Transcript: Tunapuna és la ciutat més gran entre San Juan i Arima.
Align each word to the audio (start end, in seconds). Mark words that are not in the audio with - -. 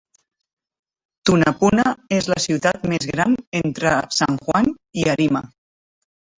Tunapuna 1.29 1.85
és 2.17 2.31
la 2.33 2.39
ciutat 2.47 2.89
més 2.95 3.07
gran 3.11 3.37
entre 3.63 3.95
San 4.19 4.43
Juan 4.43 4.75
i 5.05 5.09
Arima. 5.17 5.47